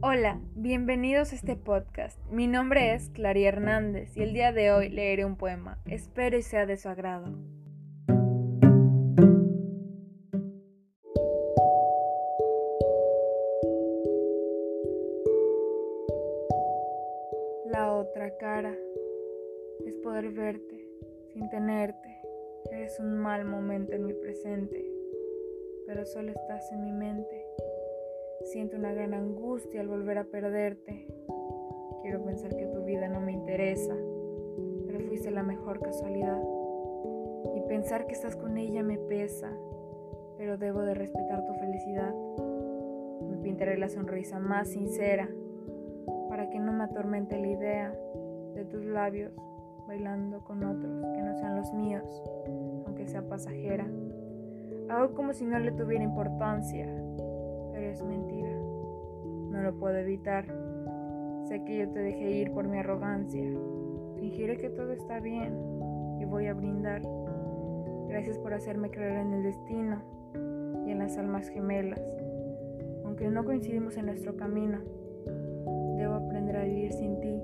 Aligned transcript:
Hola, 0.00 0.40
bienvenidos 0.54 1.32
a 1.32 1.34
este 1.34 1.56
podcast. 1.56 2.20
Mi 2.30 2.46
nombre 2.46 2.94
es 2.94 3.10
Clary 3.10 3.44
Hernández 3.46 4.16
y 4.16 4.22
el 4.22 4.32
día 4.32 4.52
de 4.52 4.70
hoy 4.70 4.90
leeré 4.90 5.24
un 5.24 5.34
poema. 5.34 5.80
Espero 5.86 6.38
y 6.38 6.42
sea 6.42 6.66
de 6.66 6.76
su 6.76 6.88
agrado. 6.88 7.26
La 17.66 17.92
otra 17.92 18.36
cara 18.38 18.76
es 19.84 19.96
poder 19.96 20.30
verte 20.30 20.88
sin 21.32 21.50
tenerte. 21.50 22.20
Eres 22.70 23.00
un 23.00 23.18
mal 23.18 23.44
momento 23.44 23.94
en 23.94 24.06
mi 24.06 24.12
presente, 24.12 24.88
pero 25.88 26.06
solo 26.06 26.30
estás 26.30 26.70
en 26.70 26.84
mi 26.84 26.92
mente. 26.92 27.37
Siento 28.44 28.76
una 28.76 28.92
gran 28.92 29.14
angustia 29.14 29.80
al 29.80 29.88
volver 29.88 30.18
a 30.18 30.24
perderte. 30.24 31.06
Quiero 32.02 32.24
pensar 32.24 32.56
que 32.56 32.66
tu 32.66 32.84
vida 32.84 33.08
no 33.08 33.20
me 33.20 33.32
interesa, 33.32 33.94
pero 34.86 35.00
fuiste 35.00 35.30
la 35.30 35.42
mejor 35.42 35.80
casualidad. 35.80 36.40
Y 37.56 37.60
pensar 37.62 38.06
que 38.06 38.14
estás 38.14 38.36
con 38.36 38.56
ella 38.56 38.82
me 38.82 38.98
pesa, 38.98 39.50
pero 40.38 40.56
debo 40.56 40.82
de 40.82 40.94
respetar 40.94 41.44
tu 41.46 41.54
felicidad. 41.54 42.14
Me 43.28 43.36
pintaré 43.38 43.76
la 43.76 43.88
sonrisa 43.88 44.38
más 44.38 44.68
sincera 44.68 45.28
para 46.28 46.48
que 46.48 46.58
no 46.58 46.72
me 46.72 46.84
atormente 46.84 47.38
la 47.38 47.48
idea 47.48 47.92
de 48.54 48.64
tus 48.64 48.84
labios 48.84 49.32
bailando 49.86 50.44
con 50.44 50.62
otros 50.62 51.06
que 51.14 51.22
no 51.22 51.34
sean 51.34 51.56
los 51.56 51.72
míos, 51.72 52.22
aunque 52.86 53.06
sea 53.08 53.22
pasajera. 53.22 53.86
Hago 54.88 55.14
como 55.14 55.32
si 55.32 55.44
no 55.44 55.58
le 55.58 55.72
tuviera 55.72 56.04
importancia, 56.04 56.86
puedo 59.72 59.96
evitar. 59.96 60.46
Sé 61.48 61.64
que 61.64 61.78
yo 61.78 61.88
te 61.90 62.00
dejé 62.00 62.30
ir 62.30 62.52
por 62.52 62.68
mi 62.68 62.78
arrogancia. 62.78 63.44
Fingiré 64.16 64.56
que 64.56 64.70
todo 64.70 64.92
está 64.92 65.20
bien 65.20 65.54
y 66.20 66.24
voy 66.24 66.46
a 66.46 66.54
brindar. 66.54 67.02
Gracias 68.08 68.38
por 68.38 68.54
hacerme 68.54 68.90
creer 68.90 69.18
en 69.18 69.32
el 69.34 69.42
destino 69.42 70.02
y 70.86 70.90
en 70.90 70.98
las 70.98 71.16
almas 71.18 71.48
gemelas. 71.48 72.02
Aunque 73.04 73.28
no 73.28 73.44
coincidimos 73.44 73.96
en 73.96 74.06
nuestro 74.06 74.36
camino, 74.36 74.78
debo 75.96 76.14
aprender 76.14 76.56
a 76.56 76.64
vivir 76.64 76.92
sin 76.92 77.20
ti. 77.20 77.37